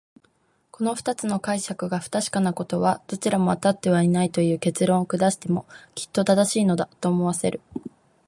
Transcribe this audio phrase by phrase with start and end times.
[0.71, 7.61] この二つの解釈が不確かなことは、どちらもあたってはいないという結論を下してもきっと正しいのだ、と思わせる。